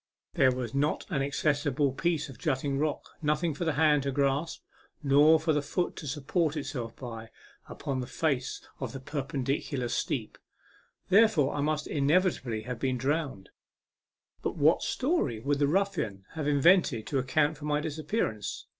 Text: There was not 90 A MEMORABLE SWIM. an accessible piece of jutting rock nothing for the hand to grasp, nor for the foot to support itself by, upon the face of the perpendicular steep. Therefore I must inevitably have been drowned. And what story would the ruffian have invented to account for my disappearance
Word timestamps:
There 0.33 0.51
was 0.51 0.73
not 0.73 1.05
90 1.07 1.07
A 1.07 1.07
MEMORABLE 1.07 1.07
SWIM. 1.07 1.15
an 1.17 1.27
accessible 1.27 1.91
piece 1.91 2.27
of 2.29 2.39
jutting 2.39 2.79
rock 2.79 3.09
nothing 3.21 3.53
for 3.53 3.65
the 3.65 3.73
hand 3.73 4.01
to 4.01 4.11
grasp, 4.11 4.63
nor 5.03 5.39
for 5.39 5.53
the 5.53 5.61
foot 5.61 5.95
to 5.97 6.07
support 6.07 6.57
itself 6.57 6.95
by, 6.95 7.29
upon 7.69 7.99
the 7.99 8.07
face 8.07 8.67
of 8.79 8.93
the 8.93 8.99
perpendicular 8.99 9.87
steep. 9.89 10.39
Therefore 11.09 11.53
I 11.53 11.61
must 11.61 11.85
inevitably 11.85 12.63
have 12.63 12.79
been 12.79 12.97
drowned. 12.97 13.51
And 14.43 14.57
what 14.57 14.81
story 14.81 15.39
would 15.39 15.59
the 15.59 15.67
ruffian 15.67 16.25
have 16.31 16.47
invented 16.47 17.05
to 17.05 17.19
account 17.19 17.55
for 17.57 17.65
my 17.65 17.79
disappearance 17.79 18.65